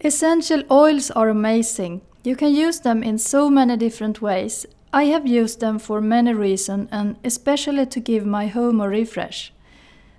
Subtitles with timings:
[0.00, 2.02] Essential oils are amazing.
[2.22, 4.64] You can use them in so many different ways.
[4.92, 9.52] I have used them for many reasons and especially to give my home a refresh.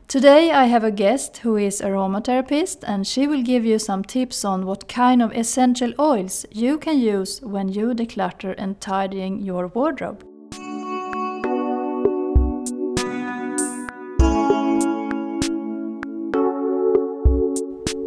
[0.09, 4.43] Today I have a guest who is aromatherapist and she will give you some tips
[4.43, 9.67] on what kind of essential oils you can use when you declutter and tidying your
[9.67, 10.28] wardrobe.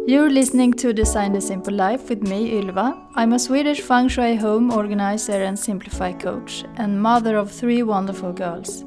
[0.05, 3.07] You're listening to Design the Simple Life with me, Ylva.
[3.15, 8.33] I'm a Swedish feng shui home organizer and simplify coach, and mother of three wonderful
[8.33, 8.83] girls.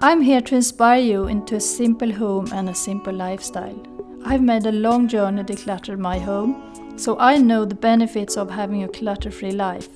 [0.00, 3.82] I'm here to inspire you into a simple home and a simple lifestyle.
[4.26, 6.54] I've made a long journey to declutter my home,
[6.96, 9.88] so I know the benefits of having a clutter free life,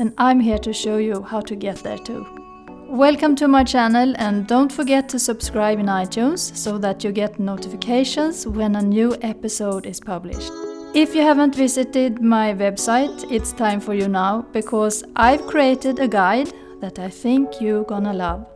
[0.00, 2.43] and I'm here to show you how to get there too.
[2.94, 7.40] Welcome to my channel and don't forget to subscribe in iTunes so that you get
[7.40, 10.52] notifications when a new episode is published.
[10.94, 16.06] If you haven't visited my website, it's time for you now because I've created a
[16.06, 18.46] guide that I think you're gonna love.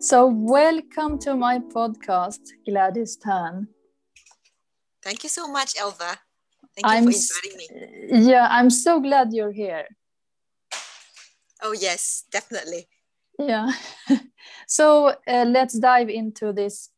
[0.00, 3.68] So, welcome to my podcast, Gladys Tan.
[5.02, 6.18] Thank you so much, Elva.
[6.76, 7.68] Thank you I'm, for inviting me.
[8.30, 9.86] Yeah, I'm so glad you're here.
[11.62, 12.88] Oh, yes, definitely.
[13.38, 13.70] Yeah.
[14.66, 16.90] so uh, let's dive into this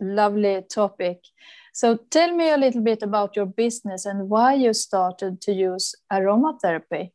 [0.00, 1.20] lovely topic.
[1.72, 5.94] So tell me a little bit about your business and why you started to use
[6.12, 7.12] aromatherapy.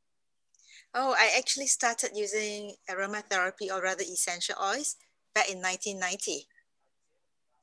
[0.94, 4.96] Oh, I actually started using aromatherapy or rather essential oils
[5.34, 6.48] back in 1990.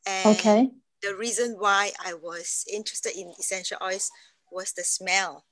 [0.07, 0.71] And okay.
[1.03, 4.11] the reason why I was interested in essential oils
[4.51, 5.45] was the smell.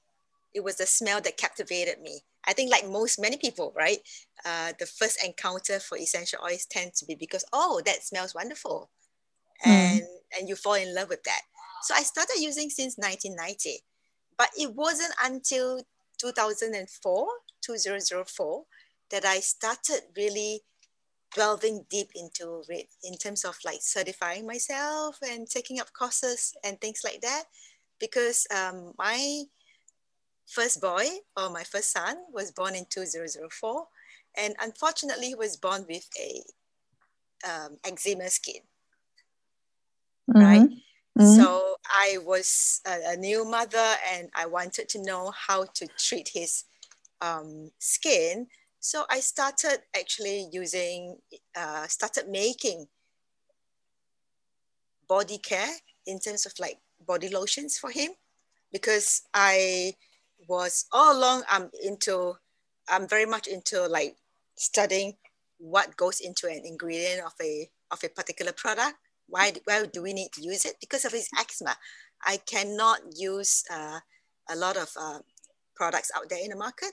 [0.52, 2.22] It was the smell that captivated me.
[2.48, 3.98] I think like most many people, right?
[4.44, 8.90] Uh, the first encounter for essential oils tends to be because oh that smells wonderful,
[9.64, 9.70] mm.
[9.70, 10.02] and
[10.36, 11.42] and you fall in love with that.
[11.82, 13.84] So I started using since 1990,
[14.36, 15.80] but it wasn't until
[16.18, 17.28] 2004,
[17.62, 18.64] 2004,
[19.10, 20.62] that I started really
[21.36, 26.80] delving deep into it in terms of like certifying myself and taking up courses and
[26.80, 27.44] things like that
[28.00, 29.42] because um, my
[30.48, 31.04] first boy
[31.36, 33.86] or my first son was born in 2004
[34.36, 36.42] and unfortunately he was born with a
[37.48, 38.62] um, eczema skin
[40.30, 40.40] mm-hmm.
[40.40, 40.68] right
[41.18, 41.36] mm-hmm.
[41.36, 46.30] so i was a, a, new mother and i wanted to know how to treat
[46.32, 46.64] his
[47.20, 48.46] um, skin
[48.80, 51.18] so i started actually using
[51.56, 52.86] uh, started making
[55.06, 55.74] body care
[56.06, 58.10] in terms of like body lotions for him
[58.72, 59.92] because i
[60.46, 62.34] was all along I'm into
[62.88, 64.16] I'm very much into like
[64.56, 65.14] studying
[65.58, 68.94] what goes into an ingredient of a of a particular product.
[69.28, 70.76] Why why do we need to use it?
[70.80, 71.76] Because of his eczema,
[72.24, 74.00] I cannot use uh,
[74.48, 75.18] a lot of uh,
[75.74, 76.92] products out there in the market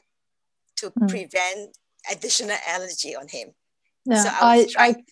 [0.77, 1.07] to mm.
[1.07, 1.77] prevent
[2.11, 3.49] additional allergy on him.
[4.05, 5.03] Yeah, so I, was trying, I,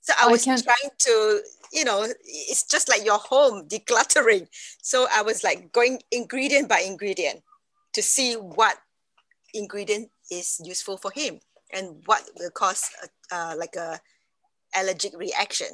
[0.00, 1.40] so I was I trying to,
[1.72, 4.48] you know, it's just like your home decluttering.
[4.82, 7.42] So I was like going ingredient by ingredient
[7.94, 8.76] to see what
[9.52, 11.38] ingredient is useful for him
[11.72, 14.00] and what will cause a, uh, like a
[14.76, 15.68] allergic reaction.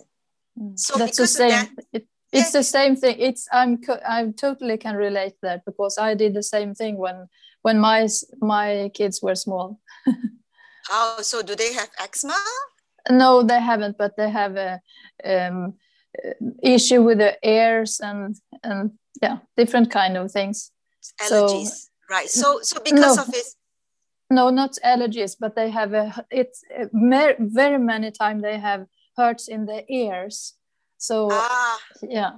[0.58, 0.78] Mm.
[0.78, 1.50] So that's the same.
[1.50, 2.60] That, it, it's yeah.
[2.60, 3.16] the same thing.
[3.18, 7.28] It's I'm I totally can relate that because I did the same thing when
[7.62, 8.08] when my
[8.40, 9.80] my kids were small.
[10.90, 12.36] oh, so do they have eczema?
[13.10, 14.80] No, they haven't, but they have a
[15.24, 15.74] um,
[16.62, 18.92] issue with the ears and and
[19.22, 20.70] yeah, different kind of things.
[21.20, 21.66] Allergies.
[21.66, 22.28] So, right.
[22.28, 23.56] So so because no, of his
[24.30, 28.86] no not allergies but they have a it's very many times they have
[29.16, 30.54] hurts in the ears.
[30.98, 32.32] So ah, yeah.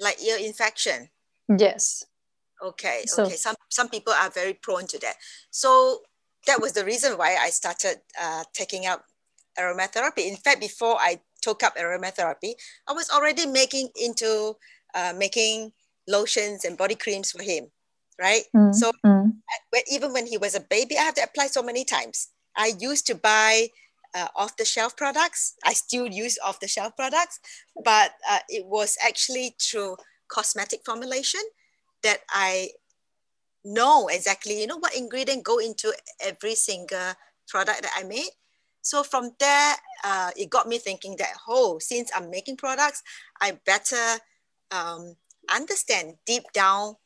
[0.00, 1.08] Like ear infection.
[1.48, 2.04] Yes.
[2.62, 3.34] Okay so, okay.
[3.34, 5.14] Some some people are very prone to that.
[5.50, 6.02] So
[6.46, 9.04] that was the reason why i started uh, taking up
[9.58, 10.28] aromatherapy.
[10.28, 12.52] In fact before i took up aromatherapy
[12.88, 14.54] i was already making into
[14.94, 15.72] uh, making
[16.08, 17.70] lotions and body creams for him
[18.20, 18.42] right?
[18.54, 19.32] Mm, so mm.
[19.90, 22.28] even when he was a baby, I have to apply so many times.
[22.56, 23.68] I used to buy
[24.14, 25.54] uh, off the shelf products.
[25.64, 27.40] I still use off the shelf products,
[27.82, 29.96] but uh, it was actually through
[30.28, 31.40] cosmetic formulation
[32.02, 32.70] that I
[33.64, 37.14] know exactly, you know, what ingredient go into every single
[37.48, 38.30] product that I made.
[38.82, 39.74] So from there,
[40.04, 43.02] uh, it got me thinking that, oh, since I'm making products,
[43.40, 44.20] I better
[44.70, 45.16] um,
[45.52, 46.96] understand deep down,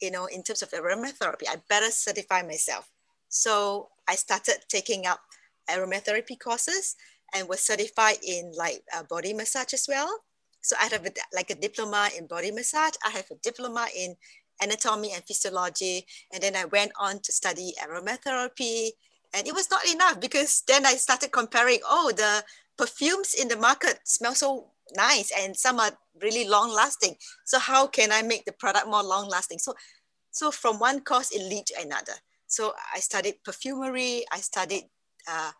[0.00, 2.90] you know, in terms of aromatherapy, I better certify myself.
[3.28, 5.20] So I started taking up
[5.68, 6.96] aromatherapy courses
[7.34, 10.20] and was certified in like uh, body massage as well.
[10.60, 12.94] So I have a, like a diploma in body massage.
[13.04, 14.16] I have a diploma in
[14.60, 16.06] anatomy and physiology.
[16.32, 18.90] And then I went on to study aromatherapy.
[19.34, 22.44] And it was not enough because then I started comparing, oh, the
[22.76, 25.92] perfumes in the market smell so nice and some are
[26.22, 27.16] really long lasting.
[27.44, 29.58] So how can I make the product more long lasting?
[29.58, 29.74] So,
[30.30, 32.14] so from one course, it led to another.
[32.46, 34.84] So I studied perfumery, I studied
[35.28, 35.52] uh,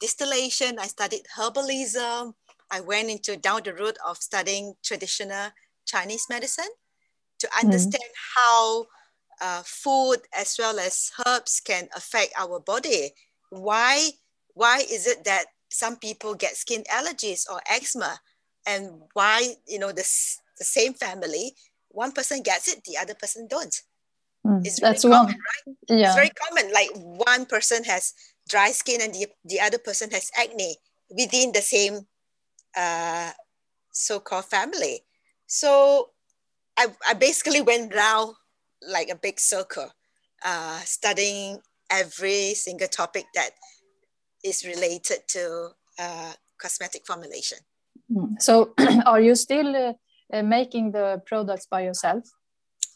[0.00, 2.34] distillation, I studied herbalism.
[2.70, 5.50] I went into down the road of studying traditional
[5.86, 6.72] Chinese medicine
[7.38, 7.66] to mm-hmm.
[7.66, 8.18] understand mm.
[8.36, 8.86] how
[9.40, 13.10] uh, food as well as herbs can affect our body.
[13.50, 14.10] Why,
[14.54, 18.18] why is it that some people get skin allergies or eczema?
[18.66, 21.54] And why, you know, this, the same family,
[21.88, 23.74] one person gets it, the other person don't.
[24.46, 25.26] Mm, it's that's common, one.
[25.26, 25.76] right?
[25.88, 26.06] Yeah.
[26.06, 26.72] It's very common.
[26.72, 28.12] Like one person has
[28.48, 30.76] dry skin and the, the other person has acne
[31.10, 32.06] within the same
[32.76, 33.30] uh,
[33.90, 35.00] so-called family.
[35.46, 36.10] So
[36.76, 38.34] I, I basically went round
[38.86, 39.90] like a big circle,
[40.44, 41.60] uh, studying
[41.90, 43.50] every single topic that
[44.44, 47.58] is related to uh, cosmetic formulation.
[48.12, 48.34] Hmm.
[48.38, 48.74] So,
[49.06, 49.92] are you still uh,
[50.32, 52.24] uh, making the products by yourself?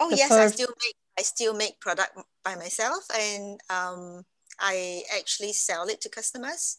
[0.00, 2.12] Oh the yes, I still make I still make product
[2.44, 4.24] by myself, and um,
[4.60, 6.78] I actually sell it to customers.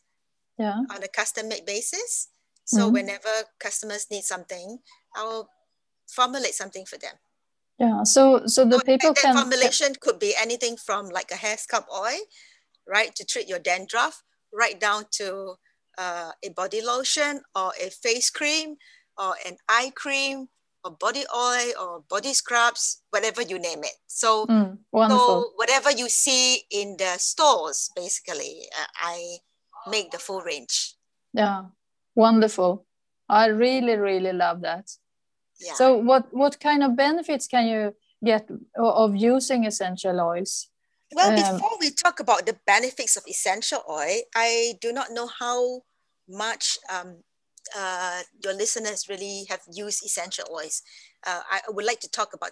[0.57, 0.83] Yeah.
[0.91, 2.27] On a custom made basis.
[2.65, 2.93] So mm-hmm.
[2.93, 3.29] whenever
[3.59, 4.79] customers need something,
[5.15, 5.49] I'll
[6.07, 7.15] formulate something for them.
[7.79, 8.03] Yeah.
[8.03, 11.85] So so the so people can formulation could be anything from like a hair scalp
[11.89, 12.19] oil,
[12.87, 14.21] right, to treat your dandruff,
[14.51, 15.55] right down to
[15.99, 18.77] uh, a body lotion or a face cream
[19.17, 20.47] or an eye cream
[20.83, 23.97] or body oil or body scrubs, whatever you name it.
[24.07, 29.37] So, mm, so whatever you see in the stores, basically, uh, I
[29.87, 30.95] make the full range.
[31.33, 31.65] Yeah,
[32.15, 32.85] wonderful.
[33.27, 34.89] I really, really love that.
[35.59, 35.73] Yeah.
[35.73, 40.69] So what, what kind of benefits can you get of using essential oils?
[41.13, 45.27] Well, um, before we talk about the benefits of essential oil, I do not know
[45.27, 45.81] how
[46.29, 47.17] much um,
[47.77, 50.81] uh, your listeners really have used essential oils.
[51.25, 52.51] Uh, I would like to talk about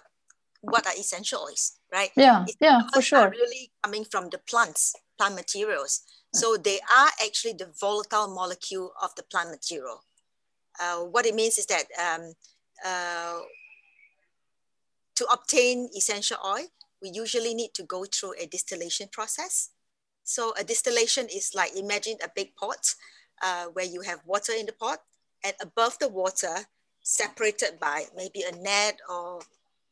[0.60, 2.10] what are essential oils, right?
[2.16, 3.30] Yeah, essential yeah, for sure.
[3.30, 6.02] really coming from the plants, plant materials.
[6.34, 10.04] So they are actually the volatile molecule of the plant material.
[10.80, 12.32] Uh, what it means is that um,
[12.84, 13.40] uh,
[15.16, 16.66] to obtain essential oil,
[17.00, 19.70] we usually need to go through a distillation process.
[20.22, 22.94] So a distillation is like, imagine a big pot
[23.42, 25.00] uh, where you have water in the pot
[25.44, 26.56] and above the water,
[27.02, 29.40] separated by maybe a net or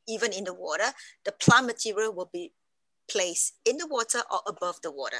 [0.08, 0.92] even in the water,
[1.24, 2.52] the plant material will be
[3.10, 5.18] placed in the water or above the water.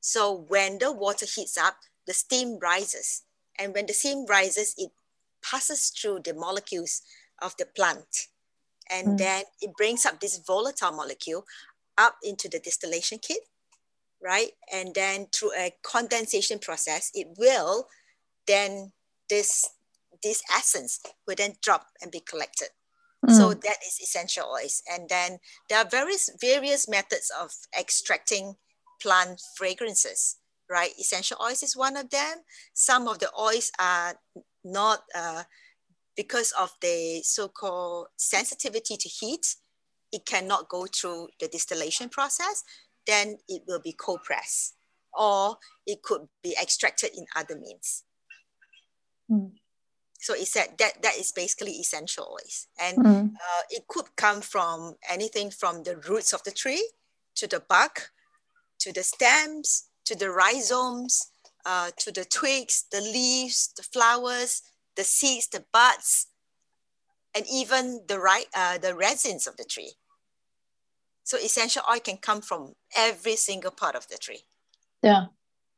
[0.00, 1.76] So when the water heats up,
[2.06, 3.22] the steam rises.
[3.58, 4.90] And when the steam rises, it
[5.42, 7.02] passes through the molecules
[7.40, 8.28] of the plant.
[8.90, 9.18] And mm.
[9.18, 11.44] then it brings up this volatile molecule
[11.98, 13.40] up into the distillation kit,
[14.22, 14.50] right?
[14.72, 17.88] And then through a condensation process, it will
[18.46, 18.92] then
[19.28, 19.68] this
[20.22, 22.68] this essence will then drop and be collected.
[23.26, 23.36] Mm.
[23.36, 24.82] So that is essential oils.
[24.90, 25.38] And then
[25.68, 28.54] there are various various methods of extracting
[29.02, 30.36] plant fragrances,
[30.70, 30.92] right?
[30.98, 32.38] Essential oils is one of them.
[32.72, 34.14] Some of the oils are
[34.64, 35.44] not uh,
[36.16, 39.56] because of the so-called sensitivity to heat,
[40.12, 42.64] it cannot go through the distillation process,
[43.06, 44.74] then it will be cold pressed
[45.16, 48.04] or it could be extracted in other means.
[49.30, 49.52] Mm.
[50.20, 52.66] So it said that that is basically essential oils.
[52.80, 53.34] And mm.
[53.34, 56.90] uh, it could come from anything from the roots of the tree
[57.36, 58.10] to the bark,
[58.80, 61.30] to the stems, to the rhizomes,
[61.64, 64.62] uh, to the twigs, the leaves, the flowers,
[64.96, 66.28] the seeds, the buds,
[67.34, 69.92] and even the, right, uh, the resins of the tree.
[71.26, 74.42] So essential oil can come from every single part of the tree.
[75.02, 75.26] Yeah.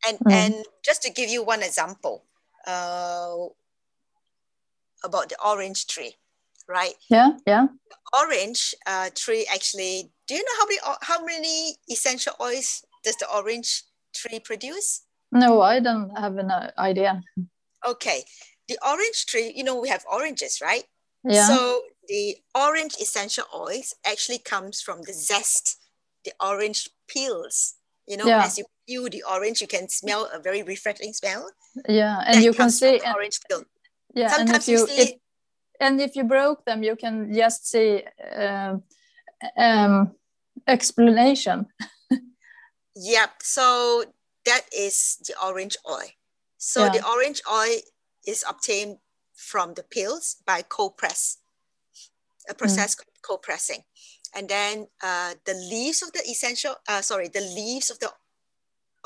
[0.06, 0.32] And, mm.
[0.32, 2.24] and just to give you one example
[2.66, 3.34] uh,
[5.02, 6.14] about the orange tree,
[6.68, 6.94] right?
[7.10, 7.66] Yeah, yeah.
[7.90, 13.16] The orange uh, tree actually, do you know how many, how many essential oils does
[13.16, 13.82] the orange
[14.14, 15.02] tree produce?
[15.32, 17.22] No, I don't have an uh, idea.
[17.86, 18.24] Okay
[18.68, 20.84] the orange tree, you know, we have oranges, right?
[21.24, 21.46] Yeah.
[21.48, 25.78] So the orange essential oils actually comes from the zest,
[26.24, 27.74] the orange peels.
[28.06, 28.44] You know, yeah.
[28.44, 31.50] as you peel the orange, you can smell a very refreshing smell.
[31.88, 33.64] Yeah, and you can see orange peel.
[34.14, 35.20] Yeah, Sometimes and if you, you see,
[35.80, 38.02] and if you broke them, you can just see
[38.34, 38.76] uh,
[39.56, 40.12] um,
[40.66, 41.66] explanation.
[42.96, 43.30] yep.
[43.42, 44.04] So
[44.46, 46.08] that is the orange oil.
[46.56, 46.90] So yeah.
[46.90, 47.76] the orange oil
[48.26, 48.98] is obtained
[49.38, 51.38] from the peels by cold press,
[52.50, 53.04] a process mm.
[53.22, 53.84] cold pressing.
[54.34, 58.10] And then uh, the leaves of the essential, uh, sorry, the leaves of the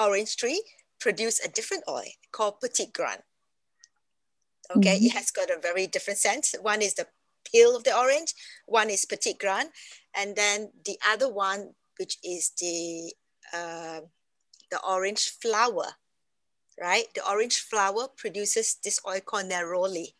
[0.01, 0.63] orange tree
[0.99, 3.19] produce a different oil called petit grain.
[4.75, 5.07] Okay, mm-hmm.
[5.07, 6.49] it has got a very different scent.
[6.63, 7.07] One is the
[7.45, 8.35] peel of the orange,
[8.67, 9.67] one is petit grain,
[10.17, 13.13] and then the other one, which is the
[13.53, 14.01] uh,
[14.71, 15.99] the orange flower,
[16.81, 17.05] right?
[17.15, 20.15] The orange flower produces this oil called neroli.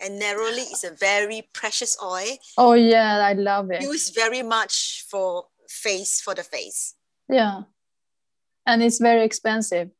[0.00, 2.36] And neroli is a very precious oil.
[2.58, 3.82] Oh yeah, I love it.
[3.82, 6.94] Used very much for face for the face.
[7.28, 7.62] Yeah.
[8.66, 9.90] And it's very expensive.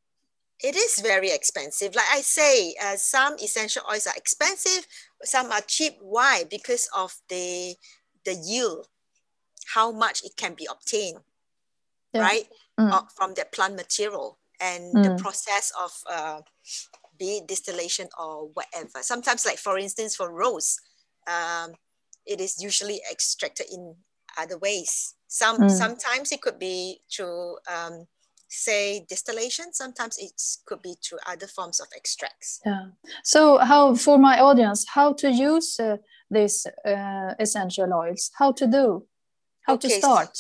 [0.63, 1.95] It is very expensive.
[1.95, 4.87] Like I say, uh, some essential oils are expensive,
[5.23, 5.99] some are cheap.
[6.01, 6.45] Why?
[6.49, 7.77] Because of the
[8.25, 8.89] the yield,
[9.75, 11.21] how much it can be obtained,
[12.13, 12.23] yeah.
[12.23, 12.49] right?
[12.79, 12.93] Mm.
[12.93, 15.03] Uh, from that plant material and mm.
[15.03, 16.41] the process of uh,
[17.19, 19.03] be it distillation or whatever.
[19.03, 20.77] Sometimes, like for instance, for rose,
[21.27, 21.73] um,
[22.25, 23.95] it is usually extracted in
[24.39, 25.15] other ways.
[25.29, 25.71] Some mm.
[25.71, 28.07] sometimes it could be through um,
[28.49, 32.87] say distillation sometimes it could be through other forms of extracts yeah
[33.25, 35.97] so how for my audience how to use uh,
[36.31, 39.05] these uh, essential oils how to do
[39.63, 40.39] how okay, to start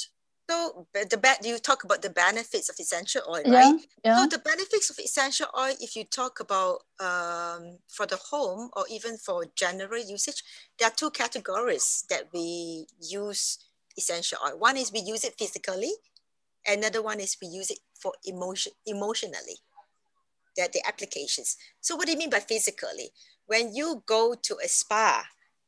[0.49, 3.75] so the you talk about the benefits of essential oil, right?
[3.75, 4.17] Yeah, yeah.
[4.17, 8.85] So the benefits of essential oil, if you talk about um, for the home or
[8.89, 10.45] even for general usage,
[10.79, 13.59] there are two categories that we use
[13.99, 14.59] essential oil.
[14.59, 15.91] One is we use it physically,
[16.65, 19.59] another one is we use it for emotion emotionally.
[20.57, 21.57] That the applications.
[21.81, 23.11] So what do you mean by physically?
[23.47, 25.25] When you go to a spa,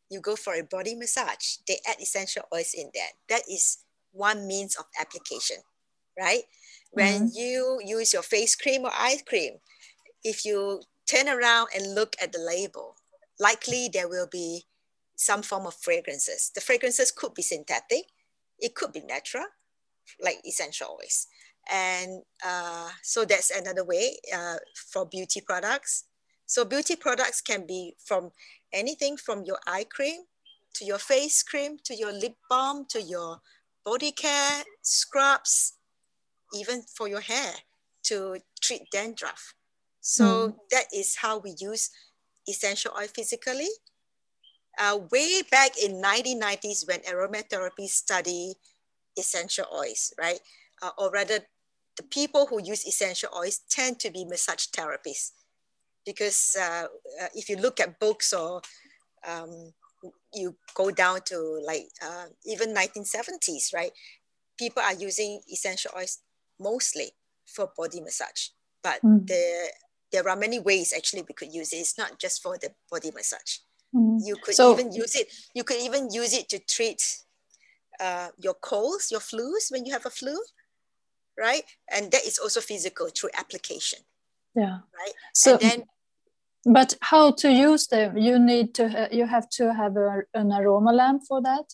[0.08, 3.10] you go for a body massage, they add essential oils in there.
[3.28, 3.78] That is
[4.12, 5.58] one means of application,
[6.18, 6.42] right?
[6.90, 7.38] When mm-hmm.
[7.38, 9.54] you use your face cream or eye cream,
[10.24, 12.96] if you turn around and look at the label,
[13.38, 14.64] likely there will be
[15.16, 16.50] some form of fragrances.
[16.54, 18.04] The fragrances could be synthetic,
[18.58, 19.46] it could be natural,
[20.22, 21.26] like essential oils.
[21.70, 24.56] And uh, so that's another way uh,
[24.90, 26.04] for beauty products.
[26.46, 28.30] So beauty products can be from
[28.72, 30.22] anything from your eye cream
[30.74, 33.40] to your face cream to your lip balm to your
[33.88, 35.78] body care, scrubs,
[36.54, 37.52] even for your hair
[38.04, 39.54] to treat dandruff.
[40.00, 40.54] So mm.
[40.70, 41.90] that is how we use
[42.46, 43.68] essential oil physically.
[44.78, 48.54] Uh, way back in 1990s when aromatherapy study
[49.18, 50.40] essential oils, right?
[50.82, 51.40] Uh, or rather,
[51.96, 55.32] the people who use essential oils tend to be massage therapists
[56.06, 56.86] because uh,
[57.20, 58.62] uh if you look at books or
[59.26, 59.72] um,
[60.32, 63.92] you go down to like uh, even 1970s, right?
[64.58, 66.18] People are using essential oils
[66.60, 67.10] mostly
[67.46, 68.48] for body massage,
[68.82, 69.26] but mm.
[69.26, 69.68] there
[70.10, 71.76] there are many ways actually we could use it.
[71.76, 73.58] It's not just for the body massage.
[73.94, 74.18] Mm.
[74.24, 75.28] You could so, even use it.
[75.54, 77.02] You could even use it to treat
[78.00, 80.36] uh, your colds, your flus when you have a flu,
[81.38, 81.62] right?
[81.90, 84.00] And that is also physical through application.
[84.54, 84.78] Yeah.
[84.96, 85.12] Right.
[85.34, 85.84] So and then
[86.64, 90.52] but how to use them you need to uh, you have to have a, an
[90.52, 91.64] aroma lamp for that.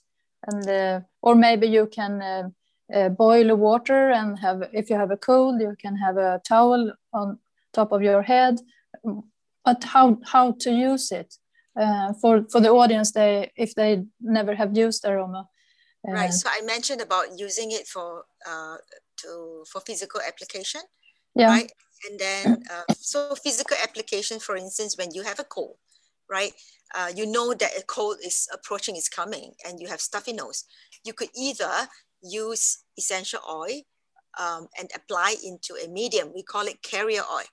[0.47, 2.49] And uh, or maybe you can uh,
[2.95, 6.93] uh, boil water and have if you have a cold you can have a towel
[7.13, 7.39] on
[7.73, 8.61] top of your head.
[9.65, 11.35] But how how to use it?
[11.77, 15.49] Uh, for for the audience they if they never have used aroma
[16.07, 16.33] right.
[16.33, 18.77] So i mentioned about using it for uh
[19.17, 20.83] to for physical application
[21.35, 21.49] yeah.
[21.49, 21.73] right
[22.09, 25.77] and then, uh, so physical application, for instance, when you have a cold,
[26.29, 26.53] right?
[26.95, 30.65] Uh, you know that a cold is approaching, is coming, and you have stuffy nose.
[31.05, 31.89] You could either
[32.23, 33.81] use essential oil
[34.39, 36.33] um, and apply into a medium.
[36.35, 37.47] We call it carrier oil.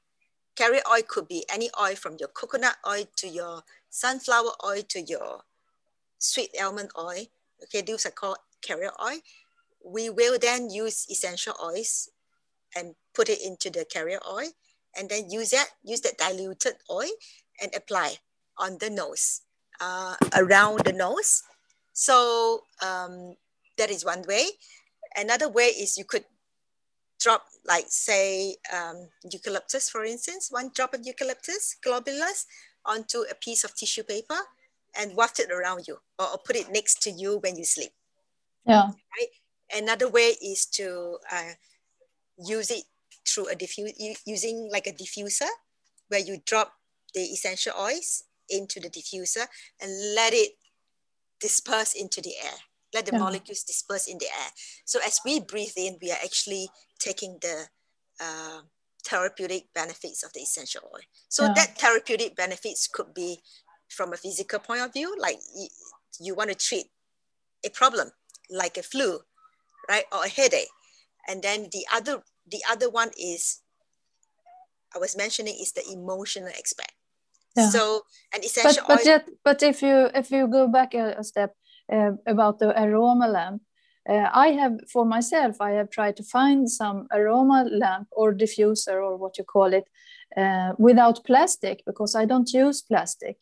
[0.55, 5.01] Carrier oil could be any oil from your coconut oil to your sunflower oil to
[5.01, 5.41] your
[6.19, 7.25] sweet almond oil.
[7.63, 9.19] Okay, those are called carrier oil.
[9.83, 12.09] We will then use essential oils
[12.75, 14.49] and put it into the carrier oil
[14.97, 17.09] and then use that, use that diluted oil
[17.61, 18.15] and apply
[18.57, 19.41] on the nose,
[19.79, 21.43] uh, around the nose.
[21.93, 23.35] So um,
[23.77, 24.45] that is one way.
[25.15, 26.25] Another way is you could
[27.19, 32.45] drop like say um, eucalyptus, for instance, one drop of eucalyptus globulus
[32.85, 34.37] onto a piece of tissue paper
[34.97, 37.91] and waft it around you or, or put it next to you when you sleep.
[38.65, 38.87] Yeah.
[38.87, 39.29] Right.
[39.73, 41.53] Another way is to uh,
[42.45, 42.83] use it
[43.27, 43.93] through a diffuse
[44.25, 45.49] using like a diffuser
[46.09, 46.73] where you drop
[47.13, 49.45] the essential oils into the diffuser
[49.81, 50.51] and let it
[51.39, 52.57] disperse into the air
[52.93, 53.19] let the yeah.
[53.19, 54.51] molecules disperse in the air
[54.85, 56.69] so as we breathe in we are actually
[56.99, 57.65] taking the
[58.19, 58.61] uh,
[59.03, 61.53] therapeutic benefits of the essential oil so yeah.
[61.55, 63.39] that therapeutic benefits could be
[63.89, 65.67] from a physical point of view like you,
[66.19, 66.87] you want to treat
[67.65, 68.11] a problem
[68.49, 69.19] like a flu
[69.89, 70.69] right or a headache
[71.27, 73.61] and then the other the other one is
[74.95, 76.93] I was mentioning is the emotional aspect.
[77.55, 77.69] Yeah.
[77.69, 78.01] So
[78.33, 79.05] an essential but, but oil.
[79.05, 81.55] Yet, but if you if you go back a, a step
[81.91, 83.61] uh, about the aroma lamp,
[84.09, 88.95] uh, I have for myself I have tried to find some aroma lamp or diffuser
[88.95, 89.87] or what you call it
[90.37, 93.37] uh, without plastic because I don't use plastic.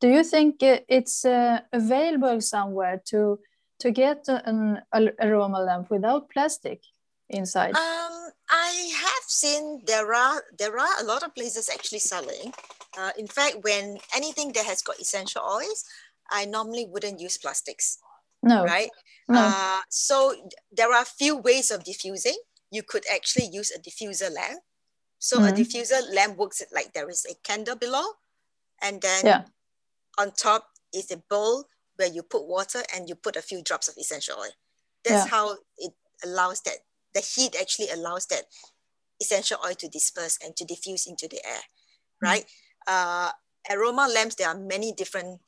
[0.00, 3.38] Do you think it's uh, available somewhere to
[3.80, 4.82] to get an
[5.20, 6.80] aroma lamp without plastic?
[7.32, 7.74] inside?
[7.76, 8.21] Um,
[8.52, 12.52] I have seen there are there are a lot of places actually selling.
[12.98, 15.84] Uh, in fact, when anything that has got essential oils,
[16.30, 17.98] I normally wouldn't use plastics.
[18.42, 18.62] No.
[18.62, 18.90] Right.
[19.26, 19.40] No.
[19.40, 20.34] Uh, so
[20.70, 22.36] there are a few ways of diffusing.
[22.70, 24.60] You could actually use a diffuser lamp.
[25.18, 25.46] So mm-hmm.
[25.46, 28.04] a diffuser lamp works like there is a candle below,
[28.82, 29.42] and then yeah.
[30.18, 31.64] on top is a bowl
[31.96, 34.50] where you put water and you put a few drops of essential oil.
[35.04, 35.30] That's yeah.
[35.30, 35.92] how it
[36.24, 36.78] allows that
[37.14, 38.44] the heat actually allows that
[39.20, 41.62] essential oil to disperse and to diffuse into the air,
[42.22, 42.28] mm.
[42.28, 42.44] right?
[42.86, 43.30] Uh,
[43.70, 45.40] aroma lamps, there are many different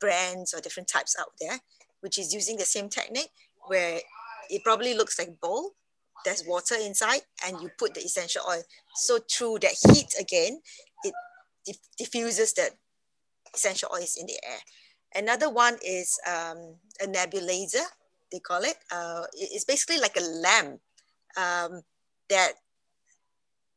[0.00, 1.60] brands or different types out there,
[2.00, 3.30] which is using the same technique
[3.66, 4.00] where
[4.48, 5.74] it probably looks like bowl,
[6.24, 8.62] there's water inside and you put the essential oil.
[8.94, 10.60] So through that heat again,
[11.04, 11.14] it
[11.64, 12.70] diff diffuses the
[13.54, 14.58] essential oils in the air.
[15.14, 17.84] Another one is um, a nebulizer
[18.30, 18.76] they call it.
[18.90, 20.80] Uh, it's basically like a lamp
[21.36, 21.82] um,
[22.28, 22.52] that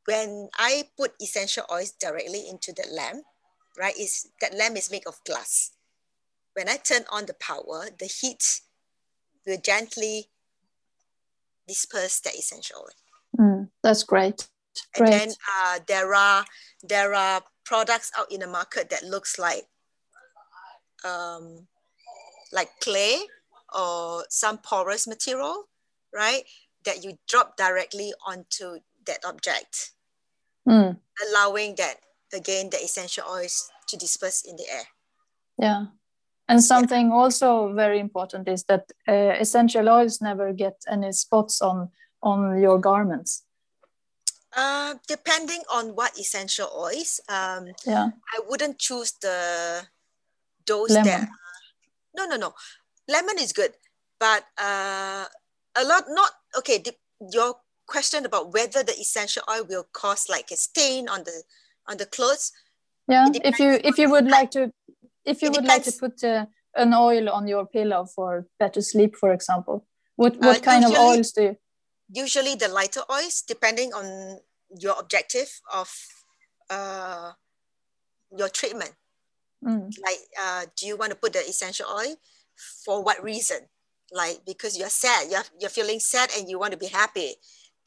[0.06, 3.24] when I put essential oils directly into the lamp,
[3.78, 5.72] right, is that lamp is made of glass.
[6.54, 8.62] When I turn on the power, the heat
[9.46, 10.30] will gently
[11.68, 13.46] disperse the essential oil.
[13.46, 14.48] Mm, that's great.
[14.94, 15.14] great.
[15.14, 16.46] And then uh, there are
[16.84, 19.64] there are products out in the market that looks like
[21.04, 21.68] um,
[22.52, 23.20] like clay
[23.74, 25.70] or some porous material,
[26.14, 26.44] right?
[26.86, 29.92] That you drop directly onto that object,
[30.68, 30.98] mm.
[31.28, 31.96] allowing that
[32.34, 34.86] again the essential oils to disperse in the air.
[35.58, 35.86] Yeah.
[36.50, 37.14] And something yeah.
[37.14, 41.90] also very important is that uh, essential oils never get any spots on
[42.22, 43.44] on your garments.
[44.56, 49.84] Uh, depending on what essential oils, um, yeah, I wouldn't choose the
[50.66, 51.06] those Lemon.
[51.06, 51.30] that.
[52.16, 52.54] No, no, no
[53.08, 53.74] lemon is good,
[54.20, 55.26] but uh,
[55.76, 56.80] a lot not okay.
[56.80, 56.96] The,
[57.32, 57.56] your
[57.88, 61.44] question about whether the essential oil will cause like a stain on the
[61.88, 62.52] on the clothes.
[63.08, 64.72] Yeah, if you if you would like to,
[65.26, 69.16] if you would like to put uh, an oil on your pillow for better sleep,
[69.16, 69.86] for example,
[70.16, 71.58] what what uh, kind usually, of oils do you?
[72.10, 74.40] Usually the lighter oils, depending on
[74.80, 75.90] your objective of
[76.70, 77.32] uh,
[78.36, 78.94] your treatment.
[79.64, 79.94] Mm.
[80.04, 82.16] Like, uh, do you want to put the essential oil?
[82.86, 83.60] For what reason?
[84.12, 87.34] Like because you're sad you're, you're feeling sad and you want to be happy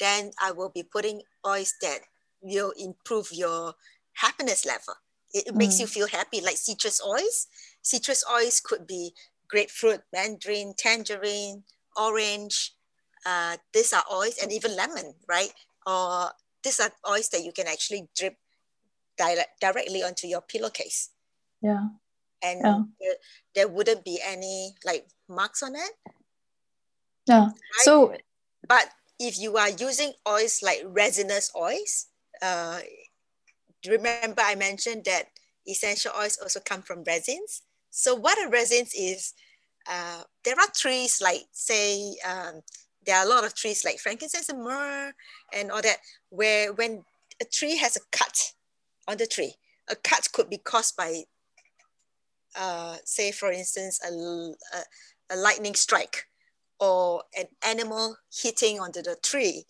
[0.01, 2.01] then i will be putting oils that
[2.41, 3.75] will improve your
[4.15, 4.95] happiness level.
[5.33, 5.59] It, it mm.
[5.59, 7.47] makes you feel happy like citrus oils.
[7.83, 9.13] Citrus oils could be
[9.49, 11.63] grapefruit mandarin tangerine
[11.97, 12.73] orange
[13.25, 15.53] uh, these are oils and even lemon right?
[15.87, 16.31] Or
[16.63, 18.35] these are oils that you can actually drip
[19.17, 21.11] direct, directly onto your pillowcase.
[21.63, 21.89] Yeah.
[22.43, 22.61] And
[23.01, 23.13] yeah.
[23.57, 25.91] There, wouldn't be any like marks on it.
[27.27, 27.47] Yeah.
[27.47, 27.55] Right?
[27.83, 28.15] So,
[28.69, 32.07] but if you are using oils like resinous oils,
[32.41, 32.81] uh,
[33.89, 35.25] remember I mentioned that
[35.67, 37.63] essential oils also come from resins.
[37.91, 39.35] So what a resins is,
[39.89, 42.61] uh, there are trees like say, um,
[43.05, 45.13] there are a lot of trees like frankincense and myrrh
[45.53, 47.05] and all that, where when
[47.41, 48.53] a tree has a cut
[49.09, 49.55] on the tree,
[49.89, 51.25] a cut could be caused by
[52.57, 56.25] uh, say for instance, a, a, a, lightning strike
[56.81, 59.65] or an animal hitting onto the tree,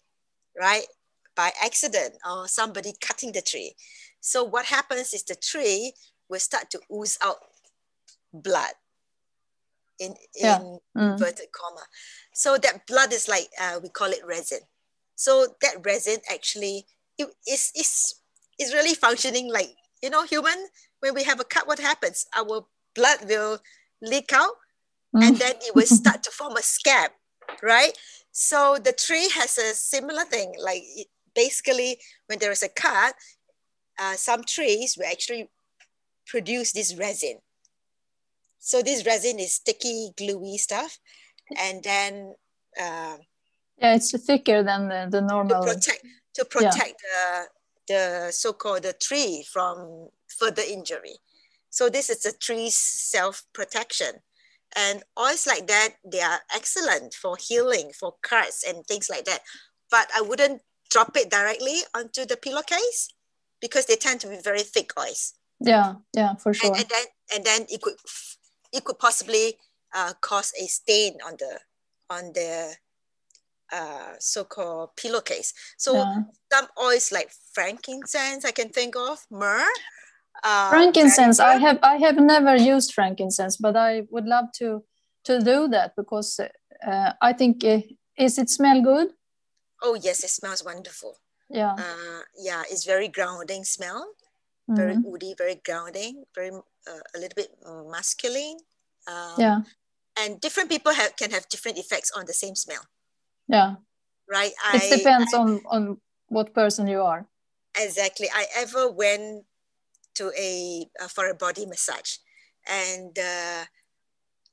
[0.58, 0.86] right?
[1.34, 3.74] By accident or somebody cutting the tree.
[4.20, 5.92] So what happens is the tree
[6.28, 7.36] will start to ooze out
[8.32, 8.72] blood
[9.98, 10.58] in, yeah.
[10.60, 11.12] in mm.
[11.12, 11.82] inverted comma.
[12.32, 14.60] So that blood is like, uh, we call it resin.
[15.14, 16.86] So that resin actually
[17.18, 18.14] it is, is,
[18.58, 20.66] is really functioning like, you know, human,
[21.00, 22.26] when we have a cut, what happens?
[22.36, 23.58] Our blood will
[24.02, 24.56] leak out
[25.14, 25.22] mm.
[25.22, 27.10] and then it will start to form a scab,
[27.62, 27.92] right?
[28.32, 30.54] So the tree has a similar thing.
[30.58, 33.14] Like it, basically, when there is a cut,
[33.98, 35.48] uh, some trees will actually
[36.26, 37.38] produce this resin.
[38.58, 40.98] So this resin is sticky, gluey stuff,
[41.56, 42.34] and then
[42.78, 43.16] uh,
[43.78, 45.62] yeah, it's thicker than the, the normal.
[45.62, 46.04] To protect
[46.34, 47.44] to protect yeah.
[47.86, 47.94] the
[48.26, 51.16] the so-called the tree from further injury.
[51.76, 54.22] So this is a tree's self-protection.
[54.74, 59.40] And oils like that, they are excellent for healing, for cuts and things like that.
[59.90, 63.12] But I wouldn't drop it directly onto the pillowcase
[63.60, 65.34] because they tend to be very thick oils.
[65.60, 66.70] Yeah, yeah, for sure.
[66.70, 67.96] And, and then and then it could
[68.72, 69.58] it could possibly
[69.94, 71.60] uh, cause a stain on the
[72.08, 72.72] on the
[73.70, 75.52] uh, so-called pillowcase.
[75.76, 76.22] So yeah.
[76.50, 79.76] some oils like frankincense, I can think of myrrh.
[80.42, 84.84] Uh, frankincense, I have I have never used frankincense, but I would love to
[85.24, 86.40] to do that because
[86.86, 87.80] uh, I think uh,
[88.16, 89.08] is it smell good?
[89.82, 91.16] Oh yes, it smells wonderful.
[91.48, 91.74] Yeah.
[91.78, 94.14] Uh, yeah, it's very grounding smell,
[94.68, 94.76] mm-hmm.
[94.76, 97.50] very woody, very grounding, very uh, a little bit
[97.86, 98.58] masculine.
[99.06, 99.60] Um, yeah.
[100.18, 102.80] And different people have, can have different effects on the same smell.
[103.48, 103.76] Yeah.
[104.28, 104.52] Right.
[104.74, 107.26] It I, depends I, on on what person you are.
[107.78, 108.28] Exactly.
[108.34, 109.44] I ever went
[110.16, 112.18] to a uh, for a body massage,
[112.66, 113.64] and uh,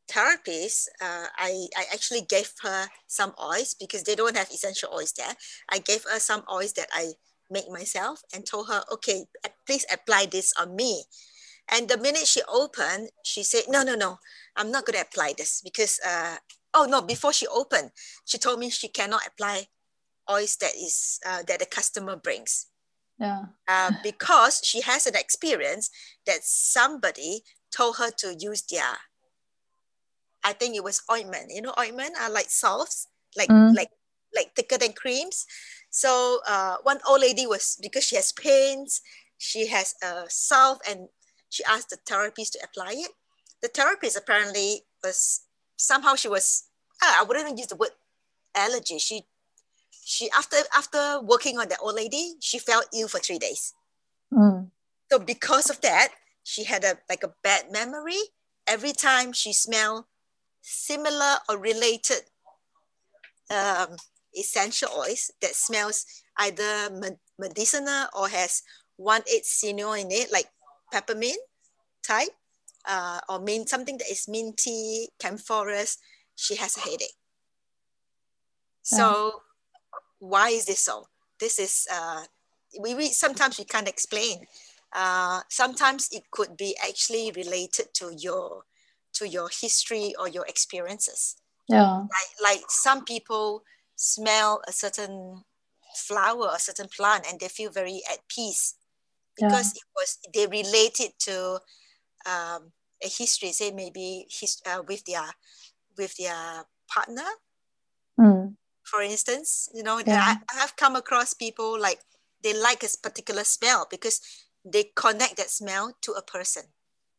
[0.07, 5.13] therapist, uh, I, I actually gave her some oils because they don't have essential oils
[5.13, 5.35] there.
[5.69, 7.13] I gave her some oils that I
[7.49, 9.25] make myself and told her, okay,
[9.65, 11.03] please apply this on me.
[11.71, 14.19] And the minute she opened, she said, no, no, no,
[14.55, 16.37] I'm not going to apply this because, uh,
[16.73, 17.91] oh no, before she opened,
[18.25, 19.67] she told me she cannot apply
[20.29, 22.67] oils that is uh, that the customer brings.
[23.19, 23.45] Yeah.
[23.67, 25.89] Uh, because she has an experience
[26.25, 28.97] that somebody told her to use their
[30.43, 31.51] I think it was ointment.
[31.51, 33.73] You know, ointment are like salves, like mm.
[33.75, 33.89] like
[34.35, 35.45] like thicker than creams.
[35.89, 39.01] So uh, one old lady was because she has pains,
[39.37, 41.07] she has a salve, and
[41.49, 43.11] she asked the therapist to apply it.
[43.61, 45.41] The therapist apparently was
[45.77, 46.63] somehow she was
[47.01, 47.91] ah, I wouldn't even use the word
[48.55, 48.97] allergy.
[48.99, 49.23] She
[50.13, 53.73] she after after working on that old lady, she felt ill for three days.
[54.31, 54.69] Mm.
[55.09, 58.21] So because of that, she had a like a bad memory.
[58.67, 60.05] Every time she smelled
[60.61, 62.29] similar or related
[63.49, 63.97] um,
[64.37, 66.05] essential oils that smells
[66.37, 66.93] either
[67.37, 68.61] medicinal or has
[68.99, 70.47] 1,8-cineole in it, like
[70.93, 71.41] peppermint
[72.05, 72.31] type,
[72.85, 75.97] uh, or mean something that is minty, camphorous,
[76.35, 77.19] she has a headache.
[78.81, 79.41] So
[80.23, 81.07] why is this so?
[81.39, 82.23] This is, uh,
[82.79, 84.47] we, we sometimes we can't explain.
[84.93, 88.63] Uh, sometimes it could be actually related to your
[89.13, 91.35] to your history or your experiences.
[91.67, 91.97] Yeah.
[91.99, 93.63] Like, like some people
[93.95, 95.43] smell a certain
[95.95, 98.75] flower, a certain plant, and they feel very at peace
[99.35, 99.81] because yeah.
[99.81, 101.59] it was they related to
[102.25, 102.71] um,
[103.03, 105.29] a history, say maybe his, uh, with their
[105.97, 107.27] with their partner.
[108.19, 108.55] Mm.
[108.83, 110.35] For instance, you know, yeah.
[110.51, 111.99] I, I have come across people like
[112.43, 114.21] they like a particular smell because
[114.65, 116.63] they connect that smell to a person.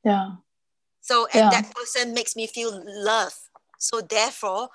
[0.04, 0.36] Yeah.
[1.00, 1.50] So, and yeah.
[1.50, 3.34] that person makes me feel love.
[3.78, 4.68] So, therefore,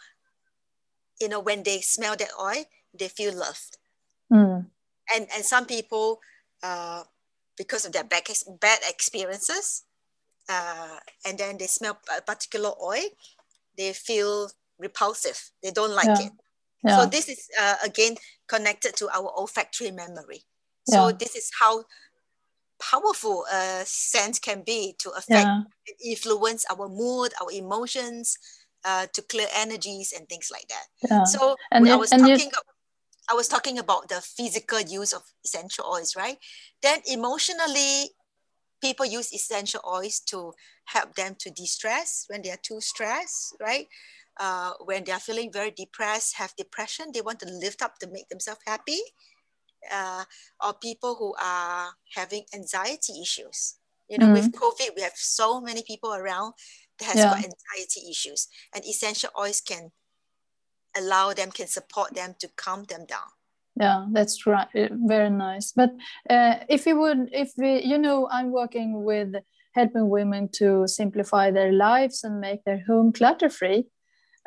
[1.19, 2.65] you know, when they smell that oil,
[2.97, 3.77] they feel loved.
[4.31, 4.67] Mm.
[5.13, 6.19] And, and some people,
[6.61, 7.03] uh,
[7.57, 8.23] because of their bad,
[8.59, 9.83] bad experiences,
[10.47, 13.09] uh, and then they smell a particular oil,
[13.77, 15.51] they feel repulsive.
[15.63, 16.27] They don't like yeah.
[16.27, 16.31] it.
[16.83, 16.97] Yeah.
[16.97, 18.15] So this is uh, again
[18.47, 20.43] connected to our olfactory memory.
[20.87, 21.15] So yeah.
[21.19, 21.83] this is how
[22.81, 25.61] powerful a scent can be to affect yeah.
[26.03, 28.37] influence our mood, our emotions,
[28.85, 31.27] uh, to clear energies and things like that.
[31.27, 32.51] So and I was talking.
[33.31, 36.37] I was talking about the physical use of essential oils, right?
[36.81, 38.09] Then emotionally,
[38.81, 40.53] people use essential oils to
[40.85, 43.87] help them to de-stress when they are too stressed, right?
[44.39, 48.07] Uh, when they are feeling very depressed, have depression, they want to lift up to
[48.07, 49.01] make themselves happy
[49.91, 50.23] uh,
[50.65, 53.75] or people who are having anxiety issues.
[54.09, 54.33] You know, mm-hmm.
[54.33, 56.53] with COVID, we have so many people around
[56.99, 57.29] that has yeah.
[57.29, 59.91] got anxiety issues, and essential oils can
[60.97, 63.29] allow them, can support them to calm them down.
[63.75, 64.67] Yeah, that's right.
[64.75, 65.71] Uh, very nice.
[65.71, 65.91] But
[66.29, 69.35] uh, if you would, if we, you know, I'm working with
[69.73, 73.85] helping women to simplify their lives and make their home clutter free.